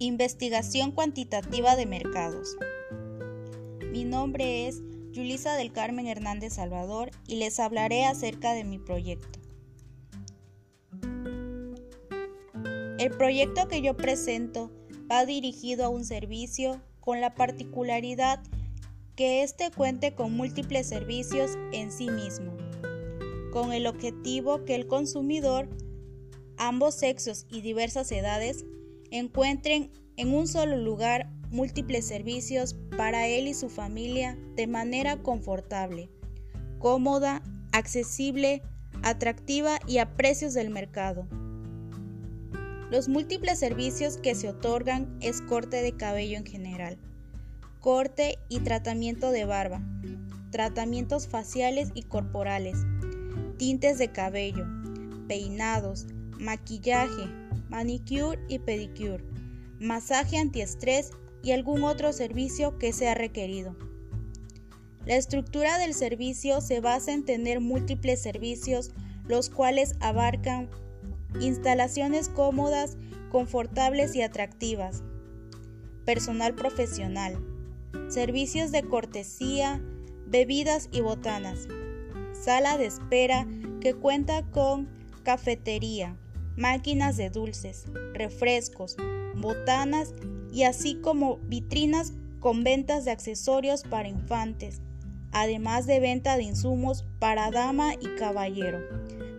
Investigación 0.00 0.92
cuantitativa 0.92 1.74
de 1.74 1.84
mercados. 1.84 2.56
Mi 3.90 4.04
nombre 4.04 4.68
es 4.68 4.80
Yulisa 5.10 5.56
del 5.56 5.72
Carmen 5.72 6.06
Hernández 6.06 6.52
Salvador 6.52 7.10
y 7.26 7.34
les 7.34 7.58
hablaré 7.58 8.04
acerca 8.04 8.52
de 8.52 8.62
mi 8.62 8.78
proyecto. 8.78 9.40
El 13.00 13.10
proyecto 13.10 13.66
que 13.66 13.82
yo 13.82 13.96
presento 13.96 14.70
va 15.10 15.26
dirigido 15.26 15.86
a 15.86 15.88
un 15.88 16.04
servicio 16.04 16.80
con 17.00 17.20
la 17.20 17.34
particularidad 17.34 18.40
que 19.16 19.42
éste 19.42 19.72
cuente 19.72 20.14
con 20.14 20.32
múltiples 20.32 20.86
servicios 20.86 21.58
en 21.72 21.90
sí 21.90 22.08
mismo, 22.08 22.56
con 23.50 23.72
el 23.72 23.88
objetivo 23.88 24.64
que 24.64 24.76
el 24.76 24.86
consumidor, 24.86 25.68
ambos 26.56 26.94
sexos 26.94 27.46
y 27.50 27.62
diversas 27.62 28.12
edades, 28.12 28.64
encuentren 29.10 29.90
en 30.16 30.34
un 30.34 30.46
solo 30.46 30.76
lugar 30.76 31.30
múltiples 31.50 32.06
servicios 32.06 32.76
para 32.96 33.26
él 33.26 33.48
y 33.48 33.54
su 33.54 33.68
familia 33.68 34.38
de 34.56 34.66
manera 34.66 35.22
confortable, 35.22 36.10
cómoda, 36.78 37.42
accesible, 37.72 38.62
atractiva 39.02 39.78
y 39.86 39.98
a 39.98 40.16
precios 40.16 40.54
del 40.54 40.70
mercado. 40.70 41.26
Los 42.90 43.08
múltiples 43.08 43.58
servicios 43.58 44.16
que 44.16 44.34
se 44.34 44.48
otorgan 44.48 45.18
es 45.20 45.42
corte 45.42 45.82
de 45.82 45.92
cabello 45.92 46.38
en 46.38 46.46
general, 46.46 46.98
corte 47.80 48.38
y 48.48 48.60
tratamiento 48.60 49.30
de 49.30 49.44
barba, 49.44 49.82
tratamientos 50.50 51.28
faciales 51.28 51.90
y 51.94 52.02
corporales, 52.04 52.78
tintes 53.58 53.98
de 53.98 54.10
cabello, 54.10 54.66
peinados, 55.28 56.06
maquillaje, 56.38 57.28
manicure 57.68 58.38
y 58.48 58.58
pedicure, 58.58 59.24
masaje 59.78 60.38
antiestrés 60.38 61.10
y 61.42 61.52
algún 61.52 61.84
otro 61.84 62.12
servicio 62.12 62.78
que 62.78 62.92
sea 62.92 63.14
requerido. 63.14 63.76
La 65.06 65.16
estructura 65.16 65.78
del 65.78 65.94
servicio 65.94 66.60
se 66.60 66.80
basa 66.80 67.12
en 67.12 67.24
tener 67.24 67.60
múltiples 67.60 68.20
servicios, 68.20 68.90
los 69.26 69.48
cuales 69.48 69.94
abarcan 70.00 70.68
instalaciones 71.40 72.28
cómodas, 72.28 72.96
confortables 73.30 74.14
y 74.14 74.22
atractivas, 74.22 75.02
personal 76.04 76.54
profesional, 76.54 77.38
servicios 78.08 78.72
de 78.72 78.82
cortesía, 78.82 79.80
bebidas 80.26 80.88
y 80.92 81.00
botanas, 81.00 81.68
sala 82.32 82.76
de 82.76 82.86
espera 82.86 83.46
que 83.80 83.94
cuenta 83.94 84.42
con 84.50 84.88
cafetería, 85.22 86.16
máquinas 86.58 87.16
de 87.16 87.30
dulces, 87.30 87.84
refrescos, 88.14 88.96
botanas 89.36 90.12
y 90.52 90.64
así 90.64 90.96
como 90.96 91.38
vitrinas 91.44 92.12
con 92.40 92.64
ventas 92.64 93.04
de 93.04 93.12
accesorios 93.12 93.84
para 93.84 94.08
infantes, 94.08 94.80
además 95.30 95.86
de 95.86 96.00
venta 96.00 96.36
de 96.36 96.42
insumos 96.42 97.04
para 97.20 97.52
dama 97.52 97.94
y 97.94 98.08
caballero, 98.18 98.80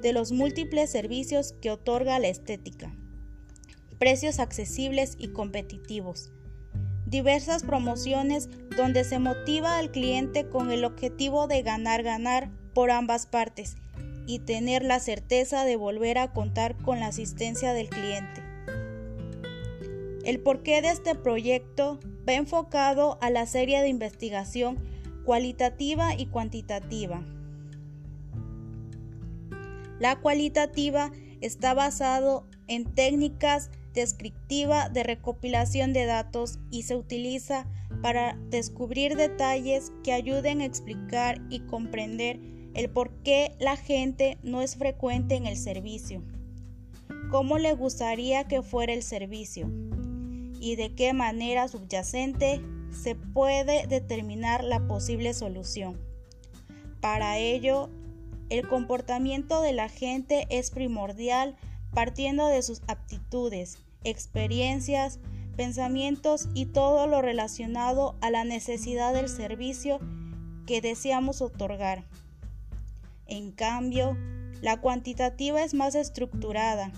de 0.00 0.12
los 0.12 0.30
múltiples 0.30 0.90
servicios 0.90 1.54
que 1.60 1.72
otorga 1.72 2.20
la 2.20 2.28
estética. 2.28 2.94
Precios 3.98 4.38
accesibles 4.38 5.16
y 5.18 5.28
competitivos. 5.28 6.30
Diversas 7.04 7.64
promociones 7.64 8.48
donde 8.76 9.02
se 9.02 9.18
motiva 9.18 9.78
al 9.78 9.90
cliente 9.90 10.48
con 10.48 10.70
el 10.70 10.84
objetivo 10.84 11.48
de 11.48 11.62
ganar-ganar 11.62 12.50
por 12.74 12.92
ambas 12.92 13.26
partes 13.26 13.76
y 14.28 14.40
tener 14.40 14.84
la 14.84 15.00
certeza 15.00 15.64
de 15.64 15.76
volver 15.76 16.18
a 16.18 16.32
contar 16.32 16.76
con 16.76 17.00
la 17.00 17.06
asistencia 17.06 17.72
del 17.72 17.88
cliente. 17.88 18.42
El 20.22 20.38
porqué 20.40 20.82
de 20.82 20.90
este 20.90 21.14
proyecto 21.14 21.98
va 22.28 22.34
enfocado 22.34 23.16
a 23.22 23.30
la 23.30 23.46
serie 23.46 23.80
de 23.80 23.88
investigación 23.88 24.78
cualitativa 25.24 26.14
y 26.14 26.26
cuantitativa. 26.26 27.24
La 29.98 30.20
cualitativa 30.20 31.10
está 31.40 31.72
basado 31.72 32.46
en 32.66 32.84
técnicas 32.84 33.70
descriptiva 33.94 34.90
de 34.90 35.04
recopilación 35.04 35.94
de 35.94 36.04
datos 36.04 36.58
y 36.70 36.82
se 36.82 36.96
utiliza 36.96 37.66
para 38.02 38.38
descubrir 38.50 39.16
detalles 39.16 39.90
que 40.04 40.12
ayuden 40.12 40.60
a 40.60 40.66
explicar 40.66 41.40
y 41.48 41.60
comprender 41.60 42.57
el 42.74 42.90
por 42.90 43.10
qué 43.22 43.56
la 43.58 43.76
gente 43.76 44.38
no 44.42 44.62
es 44.62 44.76
frecuente 44.76 45.36
en 45.36 45.46
el 45.46 45.56
servicio, 45.56 46.22
cómo 47.30 47.58
le 47.58 47.72
gustaría 47.74 48.44
que 48.44 48.62
fuera 48.62 48.92
el 48.92 49.02
servicio 49.02 49.70
y 50.60 50.76
de 50.76 50.94
qué 50.94 51.12
manera 51.12 51.68
subyacente 51.68 52.60
se 52.90 53.14
puede 53.14 53.86
determinar 53.86 54.64
la 54.64 54.86
posible 54.86 55.34
solución. 55.34 56.00
Para 57.00 57.38
ello, 57.38 57.90
el 58.50 58.66
comportamiento 58.66 59.60
de 59.60 59.72
la 59.72 59.88
gente 59.88 60.46
es 60.50 60.70
primordial 60.70 61.56
partiendo 61.92 62.46
de 62.48 62.62
sus 62.62 62.82
aptitudes, 62.86 63.78
experiencias, 64.04 65.20
pensamientos 65.56 66.48
y 66.54 66.66
todo 66.66 67.06
lo 67.06 67.20
relacionado 67.20 68.16
a 68.20 68.30
la 68.30 68.44
necesidad 68.44 69.12
del 69.12 69.28
servicio 69.28 69.98
que 70.66 70.80
deseamos 70.80 71.40
otorgar. 71.42 72.04
En 73.28 73.52
cambio, 73.52 74.16
la 74.62 74.80
cuantitativa 74.80 75.62
es 75.62 75.74
más 75.74 75.94
estructurada, 75.94 76.90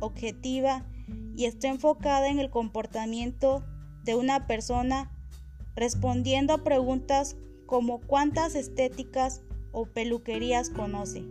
objetiva 0.00 0.86
y 1.36 1.44
está 1.44 1.68
enfocada 1.68 2.28
en 2.28 2.38
el 2.38 2.50
comportamiento 2.50 3.64
de 4.04 4.14
una 4.14 4.46
persona 4.46 5.10
respondiendo 5.74 6.54
a 6.54 6.64
preguntas 6.64 7.36
como 7.66 8.00
cuántas 8.00 8.54
estéticas 8.54 9.42
o 9.72 9.86
peluquerías 9.86 10.70
conoce, 10.70 11.24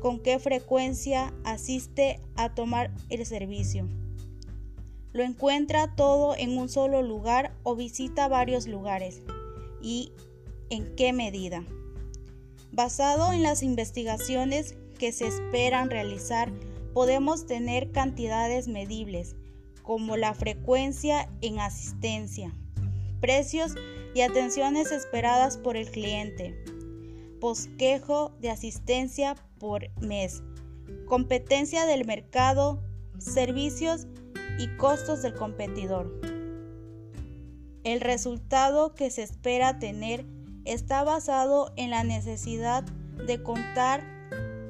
con 0.00 0.20
qué 0.20 0.38
frecuencia 0.38 1.32
asiste 1.44 2.20
a 2.36 2.54
tomar 2.54 2.92
el 3.08 3.24
servicio. 3.26 3.88
Lo 5.12 5.24
encuentra 5.24 5.94
todo 5.94 6.36
en 6.36 6.56
un 6.56 6.68
solo 6.68 7.02
lugar 7.02 7.54
o 7.64 7.74
visita 7.74 8.28
varios 8.28 8.66
lugares 8.66 9.22
y 9.80 10.12
en 10.70 10.94
qué 10.94 11.12
medida. 11.12 11.64
Basado 12.72 13.34
en 13.34 13.42
las 13.42 13.62
investigaciones 13.62 14.76
que 14.98 15.12
se 15.12 15.26
esperan 15.26 15.90
realizar, 15.90 16.50
podemos 16.94 17.44
tener 17.44 17.92
cantidades 17.92 18.66
medibles, 18.66 19.36
como 19.82 20.16
la 20.16 20.32
frecuencia 20.32 21.28
en 21.42 21.60
asistencia, 21.60 22.56
precios 23.20 23.74
y 24.14 24.22
atenciones 24.22 24.90
esperadas 24.90 25.58
por 25.58 25.76
el 25.76 25.90
cliente, 25.90 26.64
posquejo 27.42 28.34
de 28.40 28.48
asistencia 28.48 29.34
por 29.58 29.90
mes, 30.00 30.42
competencia 31.06 31.84
del 31.84 32.06
mercado, 32.06 32.82
servicios 33.18 34.06
y 34.58 34.68
costos 34.78 35.20
del 35.20 35.34
competidor. 35.34 36.18
El 37.84 38.00
resultado 38.00 38.94
que 38.94 39.10
se 39.10 39.22
espera 39.22 39.78
tener 39.78 40.24
está 40.64 41.04
basado 41.04 41.72
en 41.76 41.90
la 41.90 42.04
necesidad 42.04 42.84
de 43.26 43.42
contar 43.42 44.02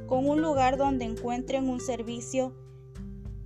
con 0.06 0.28
un 0.28 0.42
lugar 0.42 0.76
donde 0.76 1.04
encuentren 1.04 1.68
un 1.68 1.80
servicio 1.80 2.54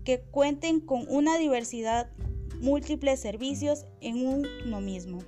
que 0.04 0.20
cuenten 0.20 0.80
con 0.80 1.04
una 1.08 1.38
diversidad, 1.38 2.10
múltiples 2.60 3.20
servicios 3.20 3.86
en 4.00 4.26
uno 4.26 4.80
mismo, 4.80 5.18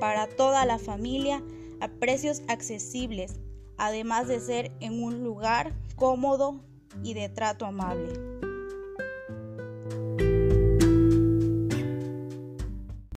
para 0.00 0.26
toda 0.28 0.64
la 0.64 0.78
familia 0.78 1.42
a 1.80 1.88
precios 1.88 2.42
accesibles, 2.48 3.40
además 3.78 4.28
de 4.28 4.40
ser 4.40 4.72
en 4.80 5.02
un 5.02 5.24
lugar 5.24 5.74
cómodo 5.96 6.60
y 7.02 7.14
de 7.14 7.28
trato 7.28 7.66
amable. 7.66 8.12